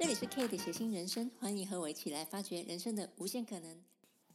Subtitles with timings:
[0.00, 3.76] 这里是 K 的谐星人生，欢迎和我一起来发掘人生的无限可能。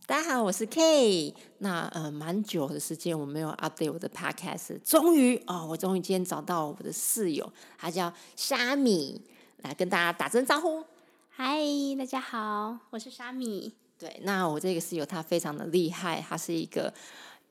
[0.06, 1.34] 大家好，我是 K。
[1.58, 9.20] 那呃，蛮久的时间我没有 update 我的 podcast，终于哦，我终于今天找到我的室友，他叫虾米，
[9.64, 10.84] 来跟大家打声招呼。
[11.30, 11.58] 嗨，
[11.98, 13.74] 大家好，我是沙米。
[13.98, 16.94] 对，那我这个室友他非常的厉害，他是一个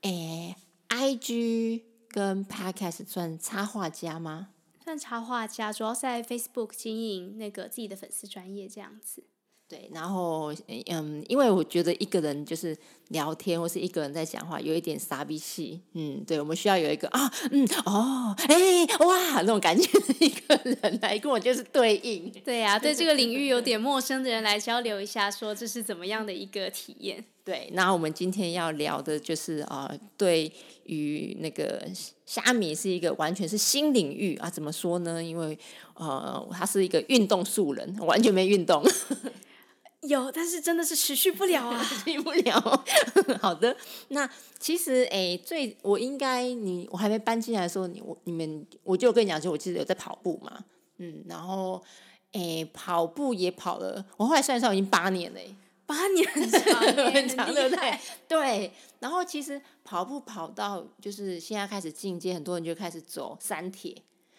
[0.03, 0.55] 诶
[0.87, 4.51] ，IG 跟 podcast 算插画家吗？
[4.85, 9.23] 算插画家，主要在 Facebook 经营那个自己的粉丝专业这样子。
[9.67, 10.53] 对，然后
[10.85, 15.81] 嗯，因为我觉得一个人就是聊天，或是一个人在讲话，有一点傻逼气。
[15.93, 22.31] 嗯，对，我们需要有一个啊，嗯，哦，哎，哇，那种感觉的一个人来跟我就是对应。
[22.43, 27.25] 对呀，对这个领域有点陌生的人来交流一下，说这是怎么样的一个体验。
[27.45, 30.51] 对，那我们今天要聊的就是啊，对
[30.85, 31.87] 于那个
[32.25, 35.23] 虾米是一个完全是新领域啊，怎么说呢？
[35.23, 35.55] 因为
[35.93, 38.83] 呃，他是一个运动素人，完全没运动。
[40.01, 42.85] 有，但是真的是持续不了啊， 持续不了。
[43.39, 44.27] 好的，那
[44.59, 50.65] 其实诶，最我应该你我还没搬进来的时候，你我你们我就跟你讲说，我其实有在跑步嘛，
[50.97, 51.79] 嗯，然后
[52.31, 55.39] 诶跑步也跑了，我后来算一算已经八年了，
[55.85, 56.79] 八年 很长，
[57.13, 57.99] 很长，对不对？
[58.27, 58.71] 对。
[58.99, 63.91] 然后其实跑步跑到就是现在开始进阶，很多人就开始走山铁。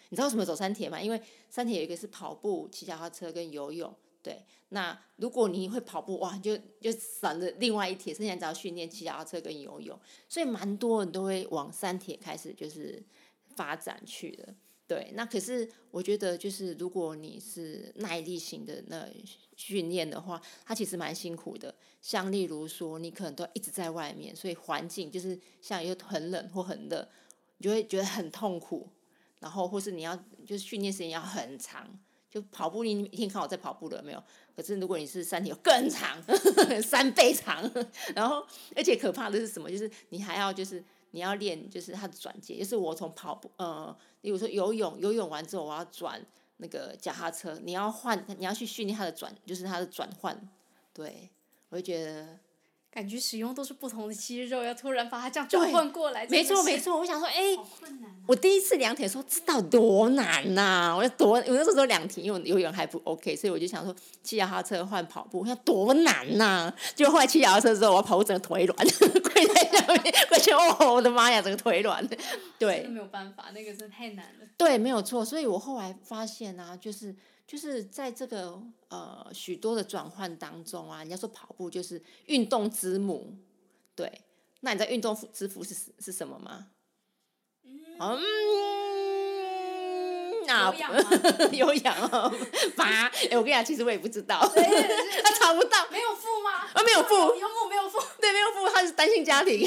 [0.09, 1.01] 你知道为什么走山铁吗？
[1.01, 3.93] 因为山铁有一个是跑步、骑脚踏车跟游泳。
[4.23, 13.01] 对，那如果你会跑步，哇，就就省了另外一铁，剩下只要训练骑脚踏车跟游泳，所以蛮多人都会往三铁开始就是
[13.55, 14.53] 发展去的。
[14.87, 19.05] 对，那可是我觉得就是如果你是耐力型的那
[19.57, 21.73] 训练的话，它其实蛮辛苦的。
[22.01, 27.05] 像例如说，你可能都一直在外面，所以环境就是像又很冷或很热，
[27.57, 28.87] 你就会觉得很痛苦。
[29.39, 30.15] 然后或是你要
[30.45, 31.87] 就是训练时间要很长。
[32.29, 34.21] 就跑步，你一天看我在跑步了没有？
[34.55, 36.21] 可是如果你是三体更长，
[36.83, 37.63] 三倍长，
[38.13, 39.71] 然后而且可怕的是什么？
[39.71, 46.25] 就是你还要就是你要练，就是它的转接，就是我从跑步呃，比如说游泳，游泳完之后我要转
[46.57, 50.49] 那个脚踏车，你要换，你要去训练它的转，就是它的转换。
[50.93, 51.29] 对，
[51.69, 52.39] 我就觉得。
[52.89, 56.97] 感觉使用都是不同的肌肉，要突然把它这样转换过来，没错没错。
[56.97, 57.55] 我想说，哎，
[58.25, 60.95] 我第一次量铁说，知道多难呐！
[60.97, 66.73] 我要多，我那时候量体，因为游泳还不 OK，所以我就想说，骑脚踏车换跑步，要多难呐！
[66.95, 72.07] 就后来骑脚踏车之后，我跑步整个腿软， 跪在下面，跪下哦，我的妈呀，整个腿软。
[72.57, 74.47] 对，没有办法，那个真的太难了。
[74.57, 75.23] 对，没有错。
[75.23, 77.15] 所以我后来发现啊，就是。
[77.47, 83.33] 就是在这个呃许多的转换当中啊，人家说跑步就是运动之母，
[83.95, 84.21] 对。
[84.59, 86.67] 那你知道运动之父是是什么吗？
[87.99, 88.19] 嗯，
[90.45, 90.93] 有氧
[91.53, 92.31] 有氧啊，
[92.75, 93.05] 八。
[93.29, 94.39] 哎，我跟你讲，其实我也不知道，
[95.23, 95.87] 他查不到。
[95.91, 96.67] 没有父吗？
[96.73, 97.15] 啊，没有付。
[97.15, 97.99] 有付没有父？
[98.19, 98.67] 对，没有父。
[98.73, 99.59] 他是单亲家庭，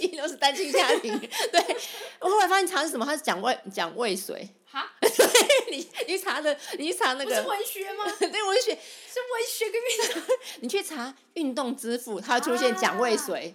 [0.00, 1.16] 一都是单亲家庭。
[1.52, 1.76] 对，
[2.20, 3.04] 我后来发现查是什么？
[3.06, 4.48] 他是讲胃讲胃水。
[4.70, 4.92] 哈？
[5.70, 7.34] 你你查的，你查那个？
[7.34, 8.04] 是文学吗？
[8.18, 10.36] 对，文学是文学跟运动。
[10.60, 13.54] 你去查运动之父，他出现蒋渭水。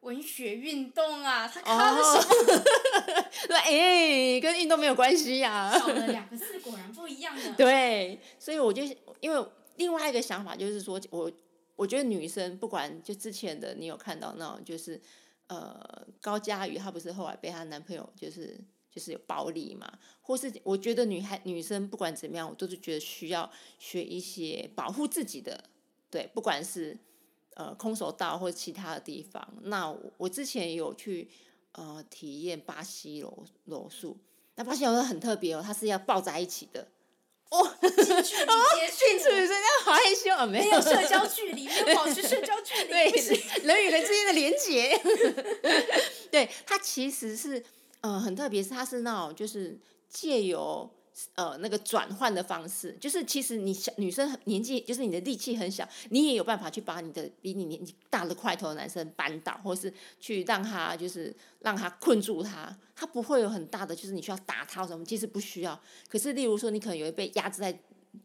[0.00, 3.24] 文学运动啊，他看的什么？
[3.48, 5.74] 对，哎，跟运动没有关系呀。
[5.78, 7.52] 少了两个字，果然不一样的。
[7.54, 8.82] 对，所以我就
[9.20, 9.46] 因为
[9.76, 11.32] 另外一个想法就是说，我
[11.76, 15.00] 我觉得女生不管就之前的你有看到那种，就是
[15.46, 18.58] 呃高佳瑜，她不是后来被她男朋友就是。
[18.94, 25.64] 就是有暴力嘛，或是我觉得女孩女生不管怎么样，我都是觉得需要学一些保护自己的，
[26.08, 26.96] 对，不管是
[27.54, 29.52] 呃空手道或者其他的地方。
[29.62, 31.28] 那我之前有去
[31.72, 34.16] 呃体验巴西柔柔术，
[34.54, 36.86] 那巴西柔术很特别哦，它是要抱在一起的。
[37.50, 43.10] 哦， 近距离接触，人家好害羞啊，没有 社交距离，没有保持社交距离，对，
[43.64, 45.00] 人与人之间的连接。
[46.30, 47.64] 对，它其实是。
[48.04, 49.80] 呃，很特别，是它是那种就是
[50.10, 50.90] 借由
[51.36, 59.90] 呃那个转换的方式，就是其实你小女生年纪就是你的力气很小，你也有办法去把你的比你年纪大的块头男生扳倒，或是
[60.20, 65.80] 去让他就是让他困住他，他不会有很大的就是你需要打他什么，其实不需要。
[66.06, 67.72] 可是例如说你可能有被压制在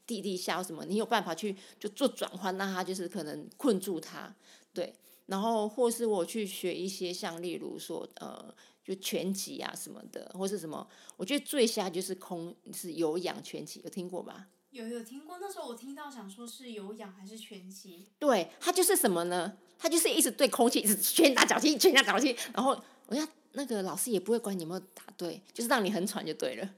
[0.06, 4.36] 地地下什么，你有办法去就做转换，让他就是可能困住他，
[4.74, 4.94] 对。
[5.28, 8.54] 然后或是我去学一些像例如说呃。
[8.90, 14.48] 就拳击啊什么的，或是什么，我觉得最瞎就是空是有氧拳击，有听过吧？
[14.72, 18.08] 有有听过，那时候我听到想说是有氧还是拳击？
[18.18, 19.58] 对，它就是什么呢？
[19.78, 26.70] 它就是一直对空气一直拳打脚踢，拳打脚踢，然后我要那个老师也不会管你有没有打对，就是让你很喘就对了。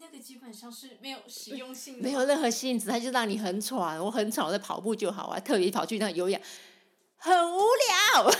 [0.00, 2.02] 那个基本上是没有实用性的。
[2.02, 3.98] 没有任何性质，它就让你很喘。
[4.04, 6.40] 我很喘，我在跑步就好啊，特别跑去那有氧，
[7.16, 8.30] 很无聊。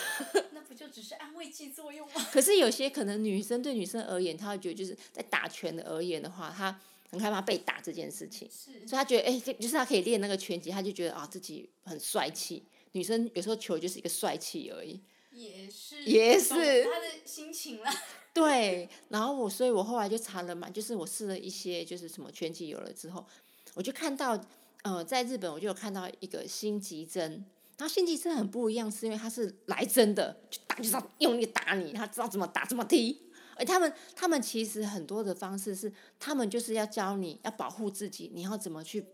[0.72, 2.26] 那不就只是安慰剂作用吗？
[2.32, 6.80] 可是有些可能女生对女生而言，她会觉得就是在打拳的而言的话，她
[7.10, 12.64] 很害怕被打这件事情，是所以她觉得哎、这就是她可以练那个拳击，她就觉得啊自己很帅气。
[12.92, 15.00] 女生有时候求就是一个帅气而已。
[15.32, 16.50] 也是也是
[16.84, 17.90] 她的心情了。
[18.34, 23.26] 对，然后我，所以我后来就查了嘛，就是我试了一些，就是什么拳击有了之后，
[23.74, 24.42] 我就看到，
[24.82, 27.44] 呃，在日本我就有看到一个心极针，
[27.82, 33.20] 然后心极针很不一样，是因为他是来真的，就打就是要用力打你，他知道怎么打怎么踢，
[33.56, 39.04] 而他们他们其实很多的方式是，他们就是要教你要保护自己，你要怎么去。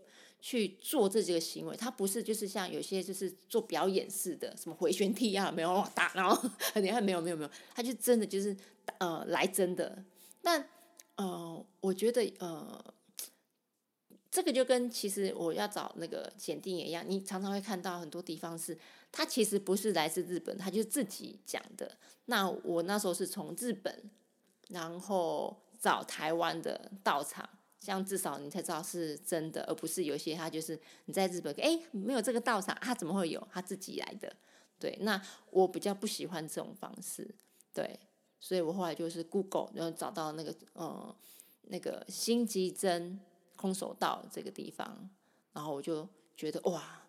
[0.41, 8.55] 去做这几个行为，他不是就是像有些就是做表演式的，什么回旋踢啊，没有打，然后你看，没有没有没有，他就真的就是
[8.99, 10.01] 呃来真的。
[10.41, 10.65] 但
[11.17, 12.81] 呃，我觉得呃，
[14.31, 18.77] 这个就跟其实我要找那个检定也一样，你常常会看到很多地方是，
[19.11, 21.97] 它其实不是来自日本，他就自己讲的。
[22.25, 24.09] 那我那时候是从日本，
[24.69, 27.47] 然后找台湾的道场。
[27.81, 33.41] 这样至少你才知道是真的，而不是有些他就是你在日本，哎，没有这个道场，他怎么会有？
[33.53, 34.35] 他自己来的，
[34.77, 34.97] 对。
[34.99, 37.33] 那我比较不喜欢这种方式，
[37.73, 37.97] 对，
[38.37, 41.15] 所以我后来就是 Google，然后找到那个呃
[41.69, 43.17] 那个新吉真
[43.59, 45.09] 空手道这个地方，
[45.51, 46.07] 然后我就
[46.37, 47.01] 觉得哇，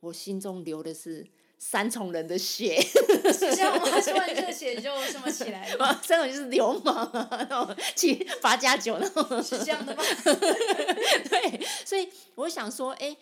[0.00, 1.26] 我心中流的是
[1.58, 2.80] 三重人的血。
[2.80, 4.00] 是这样吗？
[4.00, 5.94] 说完热血就这么起来了？
[6.02, 9.42] 三种就是流氓啊，那种七八加九那种。
[9.42, 10.02] 是这样的吗？
[11.28, 13.14] 对，所以我想说，哎、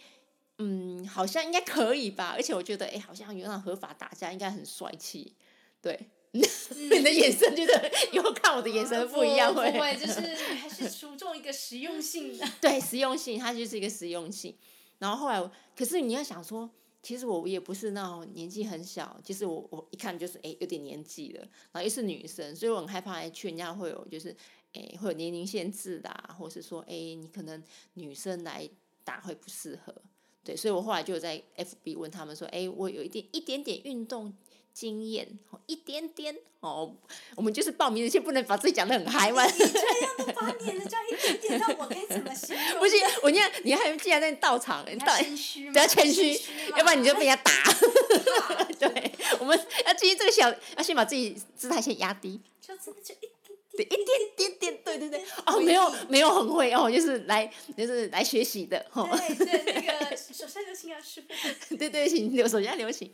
[0.59, 5.35] 嗯，好像应该可以吧，而且我觉得，哎、好像有那种合法打架应该很帅气，
[5.83, 5.99] 对。
[6.32, 10.20] 你的眼神觉得，以后看我的眼神不一样 会，不会，就是
[10.55, 12.46] 还是注重一个实用性的。
[12.61, 14.55] 对实用性，它就是一个实用性。
[14.99, 16.69] 然后后来，可是你要想说，
[17.02, 21.40] 其实我也不是那种年纪很小，其实我我一看就是哎有点年纪了，
[21.73, 24.34] 然后又是女生，所以我很害怕哎去人家会有就是
[24.75, 27.62] 哎会有年龄限制的、啊，或是说哎你可能
[27.94, 28.69] 女生来
[29.05, 29.94] 打会不适合，
[30.44, 34.34] 对，所以我后来就有在 FB 问他们说，哎我有一点一点点运动。
[34.76, 36.94] 经验哦，一点点哦，
[37.34, 39.43] 我们就是报名的，先不能把自己讲的很嗨嘛。
[39.46, 42.76] 你这样都把你的这样一点点，让我该怎么形容？
[42.78, 46.38] 不行，我你看，你还既然在到场，你到要谦虚，不要谦虚
[46.76, 47.50] 要不然你就被人家打。
[48.78, 53.31] 对，我们要基于这个小，要先把自己姿态先压低，就真的就一
[53.78, 54.06] 对，一点
[54.37, 55.25] 点点，对对对。
[55.46, 59.08] 哦，没有没有很会哦，就是来就是来学习的哦。
[59.11, 61.76] 对对，那个手下留情啊，师傅。
[61.76, 63.11] 对 对，请留手下留情。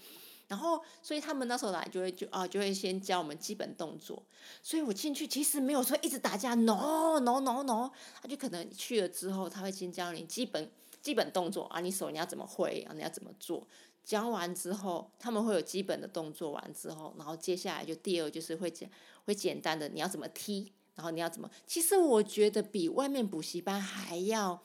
[0.53, 4.23] 然后，所以他们那时候来就会就啊，就会先教我们基本动作。
[4.63, 7.91] 所以我进去其实没有说一直打架，no no no no，
[8.21, 10.71] 他就可能去了之后，他会先教你基本
[11.01, 13.67] 基本动作啊，你手你要怎么挥啊，你要怎么做。
[14.05, 18.91] 教完之后，他们会有基本的动作完之后，然后接下来就第二就是会简
[19.25, 21.51] 会简单的你要怎么踢，然后你要怎么。
[21.67, 24.63] 其实我觉得比外面补习班还要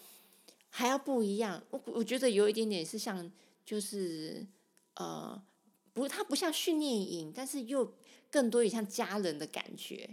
[0.70, 1.64] 还要不一样。
[1.70, 3.32] 我我觉得有一点点是像
[3.66, 4.46] 就是
[4.96, 5.42] 呃。
[5.98, 7.92] 不，它不像训练营，但是又
[8.30, 10.08] 更多也像家人的感觉。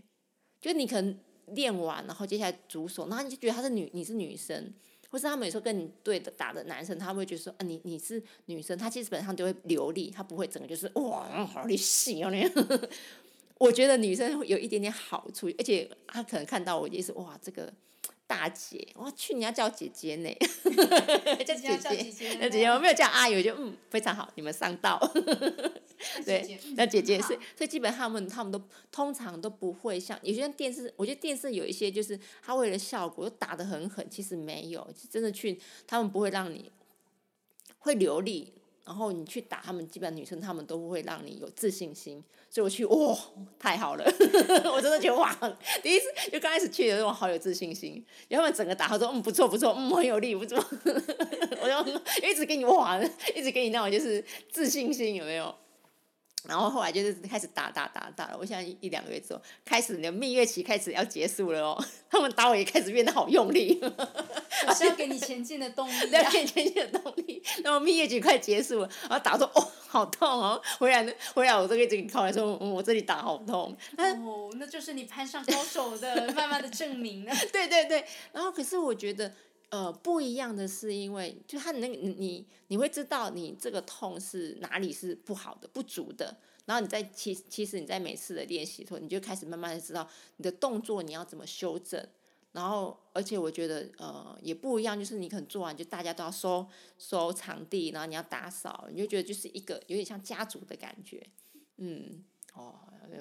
[0.58, 4.72] 就你可能练完，然后接下来主手，然后你就觉得她是女，你是女生，
[5.10, 12.50] 或是他们有时候跟你对的打的男生，他会觉得说，啊，你你是女生，他基本上就会流利，他不会整个就是哇，好厉害哦那样。
[13.60, 17.70] 我觉得女生有一点点好处，而且他可能看到我也是哇，这个
[18.26, 20.28] 大姐，我去你要叫姐姐呢，
[21.44, 24.98] 叫姐姐，叫姐姐，我没有叫阿姨，我就嗯非常好，你们上道。
[26.24, 36.70] 对，那姐姐是，所以基本上他们他们都通常都不会像有些电视，我觉得电视有一些就是他为了效果打得很狠，其实没有，真的去他们不会让你
[37.78, 38.52] 会流利，
[38.84, 43.16] 然后你去打他们，基本女生他们都会让你有自信心，所以我去哇、
[43.58, 44.04] 太好了，
[44.70, 45.34] 我真的觉得哇，
[45.82, 50.56] 第一次就刚开始去的时候好有自信心，然后他们整个打，他说嗯不错不错，嗯很有力不错，
[51.62, 53.00] 我就 一直给你哇，
[53.34, 55.54] 一直给你那种就是自信心有没有？
[56.46, 63.80] 然后后来就是开始打打打打了，我现在一两个月之后，开始你的蜜月期开始要结束了哦，他们打我也开始变得好用力，
[64.66, 67.42] 我是要给你前进的动力、 啊，要给你前进的动力。
[67.62, 73.76] 然后蜜月期快结束了，然后打说哦好痛哦，回来回来我这个这个靠来说，嗯我这里打好痛。
[73.96, 77.34] 哦，那就是你攀上高手的慢慢的证明了。
[77.52, 79.32] 对对对，然后可是我觉得。
[79.70, 92.06] 呃，不一样的是，因为就他那个你你你会知道你这个痛是哪里是不好的、不足的，然后你在其其实你在每次的练习的时候，你就开始慢慢的知道你的动作你要怎么修正，
[92.52, 96.64] 然后而且我觉得呃也不一样，就是你可能做完就大家都要收
[96.96, 101.26] 收场地，然后你要打扫，你就觉得就是一个有点像家族的感觉，
[101.78, 102.22] 嗯，
[102.54, 102.78] 哦，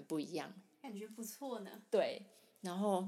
[0.08, 1.72] 不一样，感觉不错呢。
[1.90, 2.22] 对，
[2.62, 3.08] 然后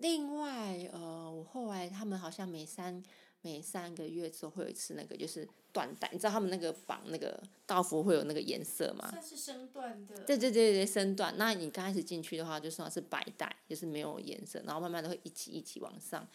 [0.00, 3.02] 另外呃，我后来他们好像每三
[3.42, 9.08] 每三个月之后会有一次那个就是缎带，你知道他们那个绑那个道服会有那个颜色吗？
[9.10, 10.16] 算是身段的。
[10.24, 11.34] 对对对对，身段。
[11.36, 16.26] 那你刚开始进去的话，就算是白带，就是没有颜色，然后慢慢的会一级一级往上。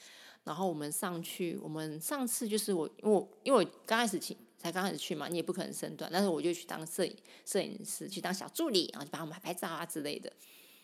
[0.43, 10.31] 然后我们上去，我们上次就是我，因为我因为我刚开始去才刚开始去嘛，你也不可能身段，但是我就去当摄影摄影师，去当小助理，然后就帮我们拍拍照啊之类的。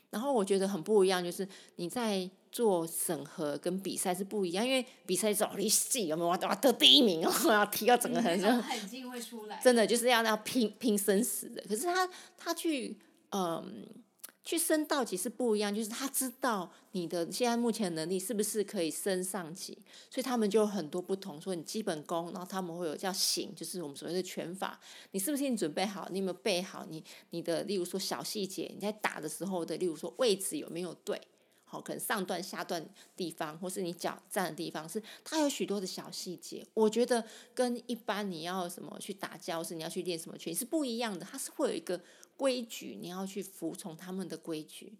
[0.09, 11.63] 然后我觉得很不一样，就是你在做审核跟比赛是不一样，因为比赛找你戏有没有哇得第一名哦， 要提到整个很很劲会出来，真的就是要要拼拼生死的。
[11.67, 12.97] 可是他他去
[13.31, 13.87] 嗯。
[14.43, 19.77] 去升到级是不一样，就是他知道你的现在目前能力是不是可以升上级，
[20.09, 21.39] 所以他们就有很多不同。
[21.39, 24.79] 说你基本功，然后他们会有叫醒，就是我们所谓的拳法，
[25.11, 26.07] 你是不是你准备好？
[26.09, 26.83] 你有没有备好？
[26.89, 31.21] 你你的例如说小细节，你在打的时候的，例如说位置有没有对？
[31.71, 32.85] 好，可能上段下段
[33.15, 36.67] 地方，或是你脚站的地方，是它有许多的小细节。
[36.73, 42.01] 我觉得跟一般你要什么去打架，或是你要去练什么拳是不一样的，它是会有一个。
[42.37, 44.97] 规矩，你要去服从他们的规矩。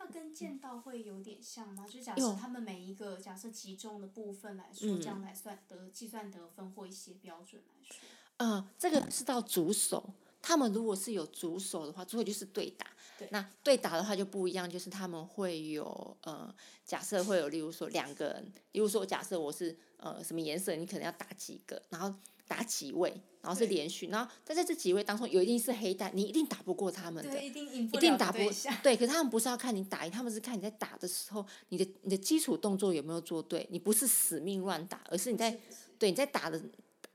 [0.00, 1.86] 那跟剑道会有点像吗？
[1.86, 7.96] 就假设他们每一个假设集中的部分来说，这样来算得计算得分或一些标准来说。
[8.38, 10.12] 嗯，这个是到主手。
[10.42, 12.86] 他们如果是有主手的话，最后就是对打。
[13.30, 16.54] 那对打的话就不一样，就是他们会有呃，
[16.84, 22.14] 假设会有，例如说两个人，例如说假设我是呃什么颜色，你可能要打几个，然后。
[22.50, 23.08] 打几位，
[23.40, 28.38] 然后是连续，然后但在这几位当中，有一定是黑带，你一定打不过他们的，一定赢不一定打不
[28.82, 35.56] 对，可是他们不是要看你打赢，他们是看你在打的时候，你的你的基础动作有没有做对，你不是死命乱打，而是你在
[35.96, 36.60] 对你在打的，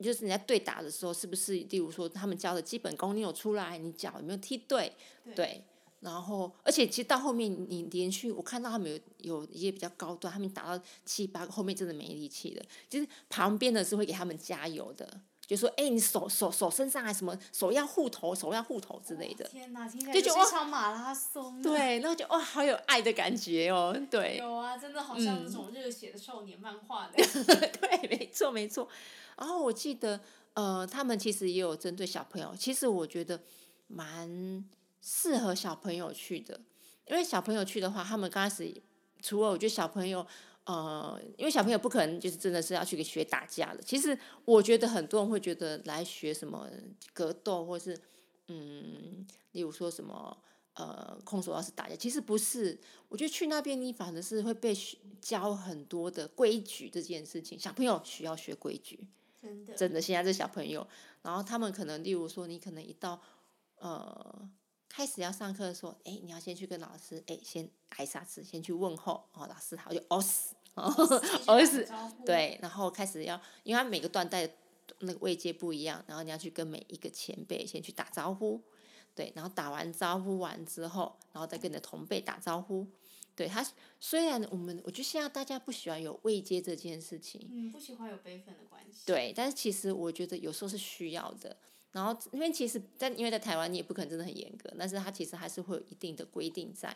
[0.04, 4.92] 就是你在对打的时候，是不是例如说他们教的基本功你有出来，你脚有没有踢对，
[5.36, 5.64] 对。
[6.02, 12.64] 然后，而且其实到后面，你连续我看到他们有有一些比较高端，他们打到七八个，后面真的没力气了。
[12.88, 21.62] 就是旁边的是会给他们加油的，就说：“哎，你手手手身上还什么手要护头，手要护头之类的。”天哪，听起来就像马拉松。
[21.62, 23.96] 对，然后就哇，好有爱的感觉哦。
[24.10, 27.14] 对，有啊，真的好像那种热血的少年漫画的。
[27.80, 28.88] 对，没错没错。
[29.38, 30.20] 然后我记得，
[30.54, 33.42] 呃，他们其实也有针对小朋友，其实我觉得
[33.88, 34.66] 蛮。
[35.08, 36.60] 适合小朋友去的，
[37.06, 38.82] 因为小朋友去的话，他们刚开始
[39.22, 40.26] 除了我觉得小朋友，
[40.66, 43.82] 呃，因为小朋友不可能就是真的是要去学打架的。
[43.84, 46.68] 其实我觉得很多人会觉得来学什么
[47.14, 47.96] 格斗，或是
[48.48, 50.36] 嗯，例如说什么
[50.74, 52.80] 呃空手道是打架，其实不是。
[53.10, 54.76] 我觉得去那边你反而是会被
[55.22, 57.58] 教很多的规矩这件事情。
[57.60, 59.08] 小朋友需要学规矩，
[59.42, 60.02] 真的真的。
[60.02, 60.88] 现在这小朋友，
[61.22, 63.22] 然后他们可能例如说你可能一到
[63.78, 64.50] 呃。
[64.96, 70.90] 开始要上课的时候，哎，你要先去跟老师，哎，先挨下子，先去问候，哦，老师好，就哦死，哦
[71.66, 71.86] 死，
[72.26, 74.50] 对，然后开始要，因为他每个段带
[75.00, 78.62] 那个位阶不一样，然后你要去跟每一个前辈先去打招呼，
[79.14, 82.88] 对，然后打完招呼完之后，然后再跟你的同辈打招呼，
[83.36, 83.68] 对他，
[84.00, 91.58] 虽然我们我觉得现在大家不喜欢有位阶这件事情，嗯，不喜欢有辈分的关系，对，但是其实我觉得有时候是需要的。
[91.96, 96.94] 然后，因为其实，在因为在台湾，你也不可能真的很严格，但是他其实还是会有一定的规定在。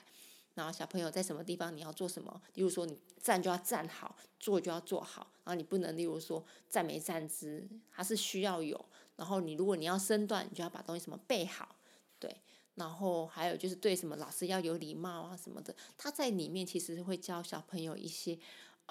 [0.55, 8.83] 然后小朋友在什么地方你要做什么，例如说你站就要站好，坐就要坐好，然后你不能例如说站没站姿，它是需要有。
[9.15, 11.77] 然后你如果你要身段，你就要把东西什么备好，
[12.19, 12.35] 对。
[12.75, 18.37] 然后还有就是对什么老师要有礼貌啊什么的，他在里面其实会教小朋友一些。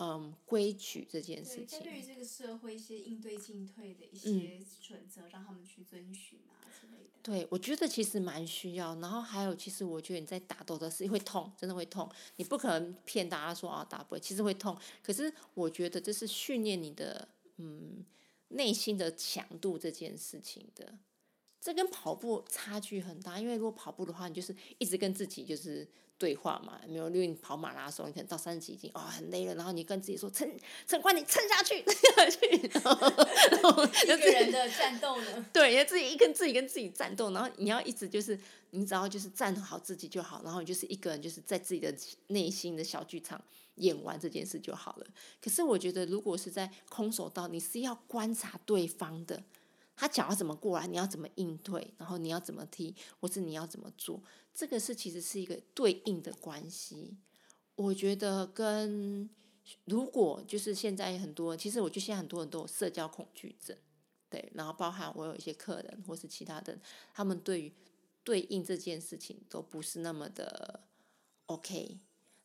[0.01, 1.83] 嗯，规矩这件事情。
[1.83, 7.11] 对于这个社会一些应对进退的一些准则，让他们去遵循啊之类的。
[7.21, 8.95] 对，我觉得其实蛮需要。
[9.01, 12.09] 然后还有，其实我觉得你在打斗的时候会痛，真的会痛。
[12.37, 14.79] 你不可能骗大家说啊打不会，其实会痛。
[15.03, 17.27] 可是我觉得这是训练你的
[17.57, 18.05] 嗯
[18.51, 20.97] 内心的强度这件事情的。
[21.61, 25.89] 这跟跑步差距很大，因为如果跑步的话，你就是一直跟自己就是。
[26.19, 30.51] 对话嘛，没有，因为你跑马拉松，你可能到三十几斤，啊，很累了，然后你跟自己说，撑，
[30.87, 35.47] 撑，快点撑下去，撑下去， 然后一个人的战斗呢？
[35.55, 38.39] 对，要自己一跟自己跟自己战斗，然后你要一直就是，
[38.71, 41.95] 你只要就是站好自己就好，然后你就是一个人就是在自己的
[42.27, 43.41] 内心的小剧场
[43.77, 45.07] 演完这件事就好了。
[45.41, 49.43] 可是我觉得，如果是在空手道，你是要观察对方的。
[50.01, 54.23] 他脚要怎么过来，你要怎么应对，然后你要怎么踢，或是你要怎么做，
[54.59, 57.17] 这个是其实是一个对应的关系。
[57.77, 59.31] 我觉得跟
[59.85, 63.77] 如果就是现在很多，其实我觉得现在很多人都有社交恐惧症，
[64.29, 66.77] 对，然后包含我有一些客人或是其他的，
[67.15, 67.73] 他们对于
[68.25, 70.81] 对应这件事情都不是那么的
[71.47, 72.01] OK。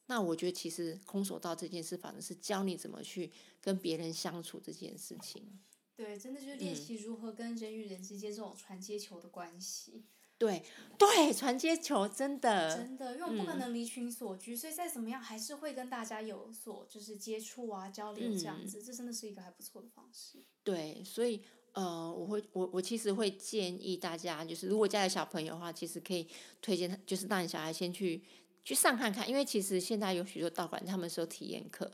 [0.06, 5.60] 那我觉得其实空手道这件事，反正是教你怎么去跟别人相处这件事情。
[5.96, 10.04] 对，真的就是练习如何跟人与人之间这种传接球的关系。
[10.46, 10.64] 对
[10.98, 12.76] 对，传接球真的。
[12.76, 20.40] 真的，因为不可能离群所居，所以再怎么样还是会跟大家有所就是接触啊、交流这样子，这真的是一个还不错的方式。
[20.64, 21.42] 对，所以
[21.74, 26.28] 呃，我会我我其实会建议大家，就是如果家里小朋友的话，其实可以
[26.62, 28.22] 推荐他，就是让你小孩先去
[28.64, 31.90] 去上看看，因为其实现在有许多道馆他们是有体验课。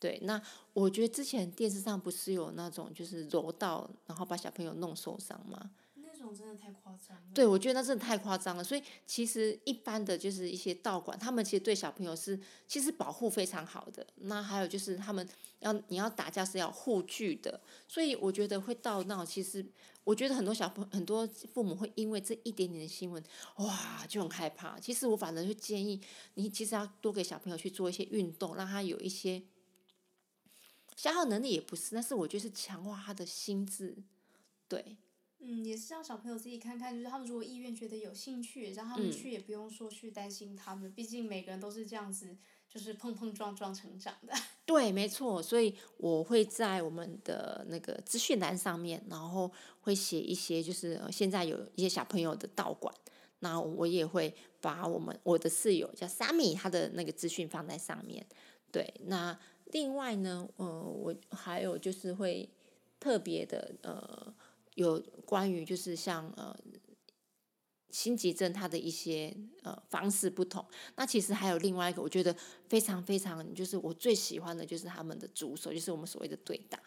[0.00, 0.40] 对，那
[0.72, 5.72] 我觉得之前电视上不是有那种就是柔道，然后把小朋友弄受伤吗？
[6.18, 7.22] 这种真的太夸张了。
[7.32, 8.64] 对，我觉得那真的太夸张了。
[8.64, 14.04] 所以其实一般的就是一些道馆，他们其实对小朋友是其实保护非常好的。
[14.16, 15.26] 那还有就是他们
[15.60, 19.64] 要你要打架是要护具的，所以我觉得会到那其实
[20.02, 23.22] 我觉得很多小朋友很多父母会因为这一点点的新闻，
[23.58, 24.80] 哇就很害怕。
[24.80, 26.00] 其实我反正会建议
[26.34, 29.40] 你，其实要多给小朋友去做一些运动，让他有一些
[30.96, 33.96] 消耗能力也不是，但是我觉得是强化他的心智，
[34.66, 34.96] 对。
[35.40, 42.36] 嗯，也是让小朋友自己看看，就是他们如果意愿觉得有兴趣，让他们去，也不用说去担心他们，毕竟每个人都是这样子，
[42.68, 44.34] 就是碰碰撞撞成长的。
[44.66, 52.92] 对，没错，所以我会在我们的那个资讯栏上面，然后会写一些，就是现在有一些小朋友的道馆，
[53.38, 58.26] 那我也会把我们我的室友叫 Sammy 他的那个资讯放在上面。
[58.72, 62.48] 对，那另外呢，呃，我还有就是会
[62.98, 64.34] 特别的呃。
[64.78, 66.56] 有关于就是像呃
[67.90, 72.34] 心急症它的一些呃方式不同，那其实还有另外一个我觉得
[72.68, 76.78] 非常非常就是我最喜欢的就是他们的主手，就是我们所谓的对打。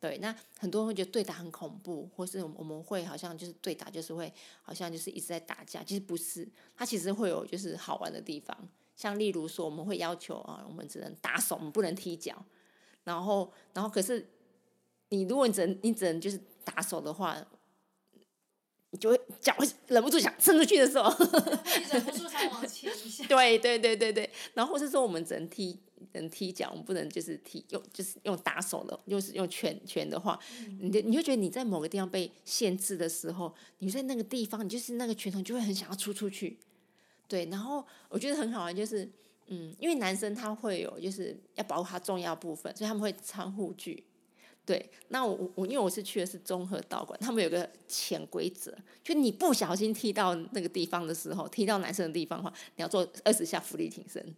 [0.00, 8.56] 对，那很多人会觉得对打很恐怖，或是我们会好像就是对打就是会好像就是一直在打架，其实不是，它其实会有就是好玩的地方。
[8.96, 12.42] 像例如说我们会要求啊，我们只能打手，我们不能踢脚，
[13.04, 14.26] 然后然后可是
[15.10, 16.40] 你如果你只能你只能就是。
[16.66, 17.40] 打手的话，
[18.90, 21.08] 你就会脚会忍不住想伸出去的时候，
[21.92, 23.24] 忍不住想往前一下。
[23.28, 25.78] 对对对对对，然后或是说我们只能踢，
[26.12, 30.38] 能踢脚，我们不能就是踢用就是用打手的，又是用拳拳的话，
[30.80, 36.58] 你你就觉得你在某个地方被限制的时候，你在那个地方，你就是那个拳头就会很想要出出去。
[37.28, 39.08] 对，然后我觉得很好玩，就是
[39.48, 44.04] 嗯，因为男生他会有就是要保护他重要部分，所以他们会穿护具。
[44.66, 48.74] 对，那我我因为我是去的是综合道馆，他们有个潜规则，
[49.04, 54.34] 就你不小心踢到那个地方的时候，踢到男生的地方的话，你要做二十下浮力挺身。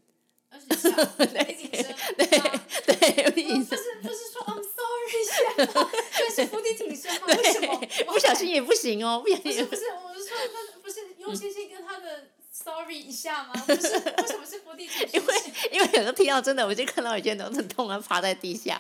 [0.50, 3.32] 二十下 浮力挺身，对对，
[3.64, 7.26] 不是不是说 I'm sorry 下，就是浮力挺身吗？
[7.28, 7.80] 为什么？
[8.12, 9.44] 不小心也不行哦，不小心。
[9.44, 13.52] 不是不是，我是说那不是用心心跟他的 sorry 一下吗？
[13.66, 15.20] 不是，为什么是伏地挺身？
[15.20, 15.34] 因为
[15.72, 18.78] 因为有时候踢到真的，我就看到有些人都很痛啊，趴在地下。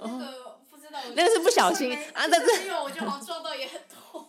[0.00, 4.26] 不知道，那个是不小心啊，但是因为我觉得好像撞到也很痛。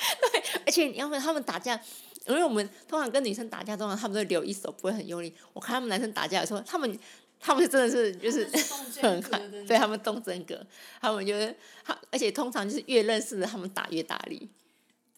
[0.32, 1.78] 对，而且你要问他们打架，
[2.26, 5.34] 因为我们通常跟女生打架，通常他们都留一手，不会很用力。
[5.52, 6.98] 我看他们男生打架的时候，他们
[7.38, 8.48] 他们真的是就是
[9.02, 9.20] 很
[9.66, 10.64] 对他们动真格，
[11.00, 11.54] 他们就是
[11.84, 14.48] 他，而且通常就是越认识的，他们打越大力。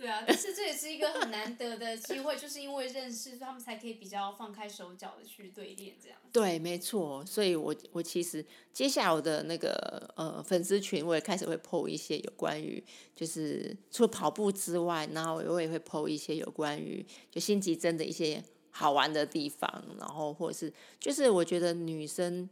[0.02, 6.18] 对啊，但是这也是一个很难得的机会，就是因为认识，他们才可以比较放开手脚的去对练这样。
[6.32, 12.82] 对，没错，所以我我其实接下来我的那个呃粉丝群，我也开始会 PO 一些有关于
[13.14, 22.50] 就是除了跑步之外，然后我也会 PO 一些有关于就心急针的一些好玩的地方，然后或者是就是我觉得女生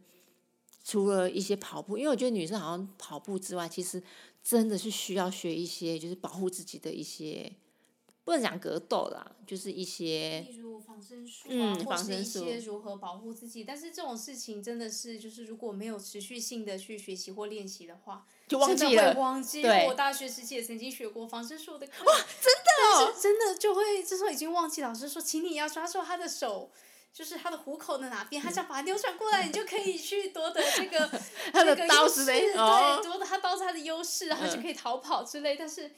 [0.84, 4.00] 除了一些跑步，因为我觉得女生好像跑步之外，其实。
[4.42, 7.52] 真的是需要学一些，就是保护自己的一些，
[8.24, 13.64] 不能讲格斗啦，就是一些，例如防身术啊，或是一些如何保护自己。
[13.64, 19.14] 但是这种事情真的是，就是如果没有持续性的去学习或练习的话，就忘记了。
[19.14, 26.70] 忘记我大学时期也曾经学过防身术的课，哇，真的，真的就会这时候已经忘记老师说，请你要抓住他的手。
[27.12, 31.10] 就是他的虎口的哪边，他想把它扭转过来，你就可以去夺得这个
[31.52, 32.54] 这个优势，对，
[33.02, 35.56] 夺得他刀是他的优势，然后就可以逃跑之类。
[35.56, 35.90] 但是，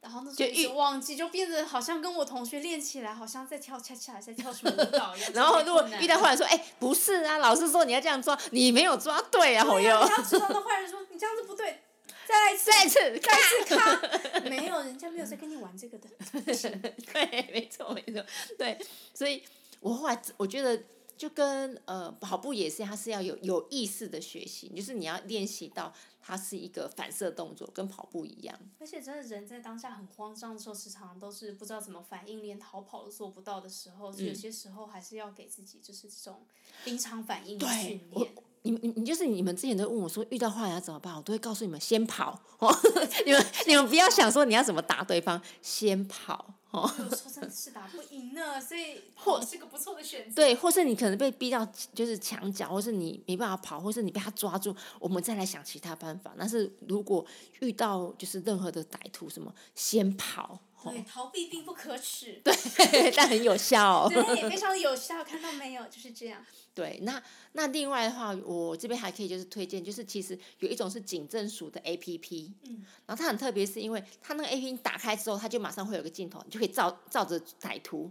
[0.00, 5.30] 然后那时候就忘记，就变得好像跟我同学练起来，好像在跳恰恰，在跳什么舞蹈一样。
[5.36, 11.82] 然后如果遇到坏人说：“哎，不是啊，老师说你要这样抓，你没有抓对啊，朋友。”你要知道那坏人说：“你这样子不对，
[12.26, 14.40] 再来一次，再一次，再一次卡。
[14.48, 16.08] ”没有，人家没有在跟你玩这个的。
[16.32, 18.24] 对，没错，没错，
[18.58, 18.78] 对，
[19.12, 19.44] 所以。
[19.84, 20.82] 我后来我觉得
[21.14, 25.92] 就跟呃跑步也是，它是要有有意识的学习，就是你要练习到
[26.22, 28.58] 它是一个反射动作，跟跑步一样。
[28.80, 36.46] 而且真的人在当下很慌张的时候，时常都是不知道怎么反应，连逃跑都做不到的时候，有些时候还是要给自己就是这种
[36.86, 38.32] 临场反应的训练。
[38.62, 42.74] 你你你就是你们之前都问我说遇到坏人要怎么办，我都会告诉你们先跑哦，
[43.26, 46.54] 你们你们不要想说你要怎么打对方，先跑。
[46.98, 50.34] 有时候真的是打不赢呢，所以或是个不错的选择。
[50.34, 56.32] 对，或是你可能被逼到就是墙角，或是你没办法跑，或是你被他抓住，我们再来想其他办法。
[56.38, 57.24] 但是如果
[57.60, 60.58] 遇到就是任何的歹徒，什么先跑。
[60.90, 62.40] 对，逃避并不可耻。
[62.44, 64.08] 对，但很有效。
[64.08, 65.84] 对，非常的有效，看到没有？
[65.86, 66.44] 就是这样。
[66.74, 78.10] 对，那那另外的话，我这边还可以就是推荐，就是其实有一种是警政署的 A P P，嗯，然后它很特别，是因为它那个 A P P 打开之后，它就马上会有个镜头，你就可以照照着歹徒，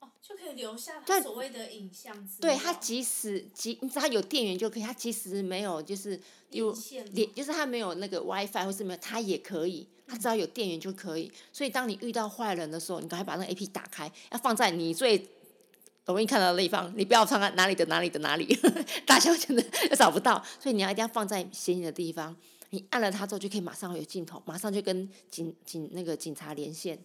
[0.00, 2.28] 哦，就可以留下他所谓的影像。
[2.40, 6.76] 对，它即使即你只要有电源就可以，它即使没有就是有
[7.12, 11.30] 连，就是它没有那个 WiFi 或是没有，它也可以，它只要有电源就可以。
[11.52, 15.28] 所以当你遇到坏人的时候，你赶快把那个 A P P 打开，要放在你最。
[16.06, 18.44] 容易看到的地方，你不要放在哪里的哪里的哪里，
[19.06, 19.62] 大小真的
[19.96, 22.34] 找不到，所以你要一定要放在显眼的地方。
[22.70, 26.98] 你按了它之后，就可以马上有镜头，马上就跟警警那个警察连线。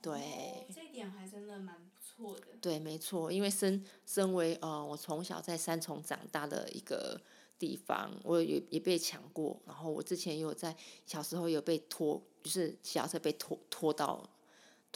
[0.00, 2.46] 对，这一点还真的蛮不错的。
[2.60, 7.20] 对，没错，因为身身为呃，我从小在三重长大的一个
[7.58, 14.28] 地方，我也也被抢过，然后我之前有在小时候有被拖，就是小车被拖拖到。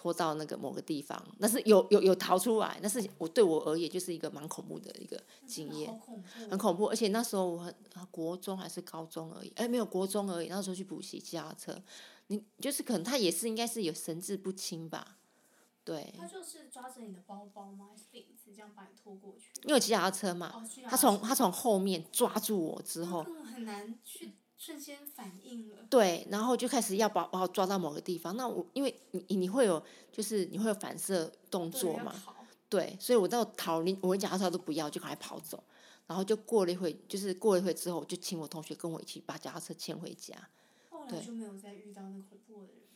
[0.00, 5.92] 拖到那个某个地方，但是有有有逃出来，但是我对我而言就是一个蛮恐怖的一个经验，
[6.48, 6.86] 很恐怖。
[6.86, 7.74] 而且那时候我很
[8.12, 10.46] 国中还是高中而已，哎，没有国中而已。
[10.46, 11.82] 那时候去补习，骑脚踏车，
[12.28, 15.17] 你就是可能他也是应该是有神志不清吧，
[15.88, 16.14] 对。
[16.18, 17.88] 他就是抓着你的包包吗？
[17.90, 19.50] 还是领子这样把你拖过去？
[19.64, 20.52] 因为骑脚踏车嘛，
[20.84, 23.24] 他从他从后面抓住我之后，
[23.54, 24.34] 很难去。
[24.58, 25.76] 瞬间反应了。
[25.88, 28.36] 对，然后就开始要把把我抓到某个地方。
[28.36, 32.12] 那我因为你你会有就是你会有反射动作嘛？
[32.68, 35.62] 对，所以我到逃，离我讲他都不要，就赶快跑走。
[36.08, 40.34] 然后就过了一会，就是过了一会之后，就请我同学跟我一起把脚踏车牵回家。
[40.90, 42.87] 后来就没有再遇到那恐怖的人。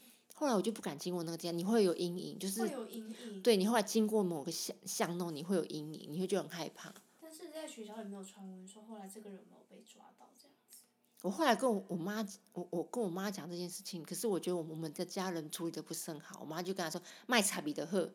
[0.42, 3.40] 后来我就不敢经过那个店，你会有阴影，就是会有阴影。
[3.42, 6.92] 对你后来经过某个巷巷弄，你会有阴影，你会就很害怕。
[7.20, 10.78] 但是在学校里没有传闻说后来这个人没有被抓到这样子。
[11.22, 18.12] 我后来跟我我妈，我我跟我妈讲这件事情，可是我觉得我我们的家人处理的不是很好，我妈就跟她说卖茶比的喝，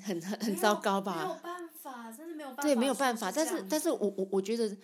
[0.00, 1.16] 很很很糟糕吧？
[1.16, 2.62] 没有办法，真的没有办法。
[2.62, 3.32] 对，没有办法。
[3.32, 4.76] 但是，但是我我我觉得，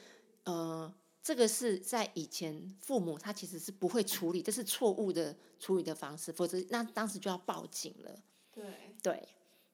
[0.42, 0.92] 呃，
[1.26, 8.22] 这个是在以前父母他其实是不会处理，这是错误的处理的方式，否则那当时就要报警了。
[8.52, 8.64] 对。
[9.02, 9.28] 对。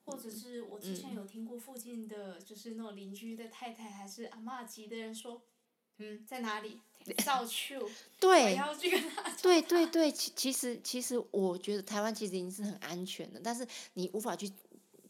[0.07, 5.43] 或者是我之前有听过附近的，就是那种邻居的太太还是阿妈级的人说。
[5.99, 6.81] 嗯，在哪里？
[7.27, 7.87] 到处。
[8.19, 8.59] 对。
[9.43, 14.51] 对对对，其其实其实我觉得台湾其实已经是很安全的，但是你无法去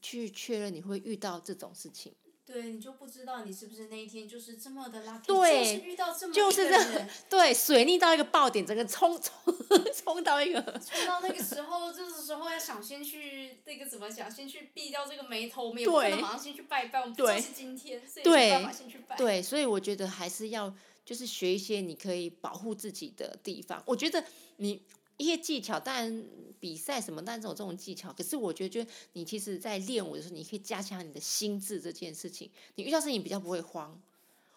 [0.03, 2.13] 去确认你会遇到这种事情。
[2.45, 9.55] 对你就不知道你是不是那一天就是这么的 lucky，就是遇到这么就是这对水逆到一个爆点，整个冲冲
[9.95, 10.61] 冲到一个。
[10.61, 19.17] 冲到那个时候，这个时候要想先去那个怎么讲，先去避掉这个眉头，我们也不马上先去拜拜，我们就是今天，所以没办法先去拜。
[19.17, 20.75] 对，所以我觉得还是要
[21.05, 23.83] 就是学一些你可以保护自己的地方。
[23.87, 24.25] 我觉得
[24.57, 24.83] 你。
[25.23, 26.25] 一些技巧，当然
[26.59, 32.51] 比赛什么，但是有这种技巧，可是我觉得，就你其实，在练舞的时候，你可以加强你的心智这件事情。
[32.75, 34.03] 你遇到事情比较不会慌，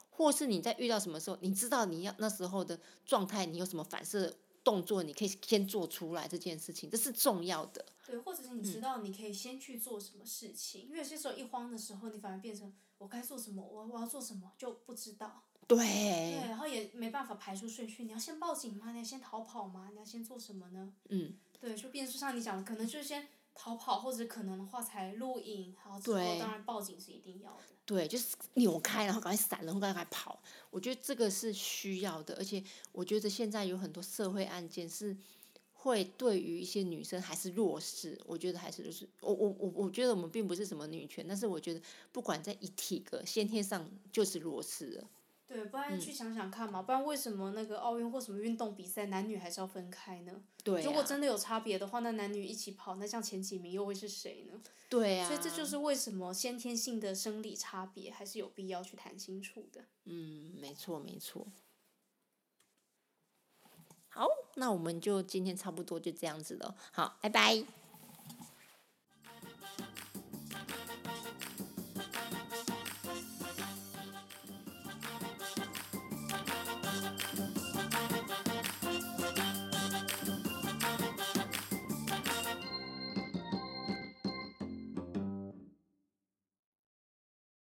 [0.09, 7.85] 或是你在遇到什么时候，你知道你要那时候的状态，你有什么反射动作，你可以先做出来这件事情，这是重要的。
[8.07, 15.43] 对，或者是你知道你可以先去做什么事情，因为有些时候一慌的时候，你反而变成我该做什么，我我要做什么就不知道。
[15.67, 18.03] 对，对，然后也没办法排出顺序。
[18.03, 18.91] 你要先报警吗？
[18.91, 19.89] 你要先逃跑吗？
[19.91, 20.93] 你要先做什么呢？
[21.09, 27.63] 嗯，对，就变成像你讲的，可能就是先逃跑，或者可能的话才录影，然后之后当然报警是一定要的。
[27.83, 30.39] 对，就是扭开，然后赶快闪，然后赶快跑。
[30.69, 35.15] 我觉得这个是需要的，而且我觉得现在有很多社会案件是
[35.73, 38.19] 会对于一些女生还是弱势。
[38.25, 45.09] 我觉得还是就是我我我我觉得我们并不是什么女权，但是我觉得不管在一体格先天上就是弱势了。
[45.55, 50.43] 对，不然去想想看嘛，不然为什么那个奥运或什么运动比赛，男女还是要分开呢？
[50.65, 50.81] 对。
[50.83, 54.59] 如果真的有差别的话，那男女一起跑，那像前几名又会是谁呢？
[54.89, 55.25] 对呀。
[55.25, 59.85] 所以这就是为什么先天性的生理差别还是有必要去谈清楚的。
[60.03, 61.47] 嗯，没错没错。
[64.09, 66.75] 好，那我们就今天差不多就这样子了。
[66.91, 67.84] 好，拜拜。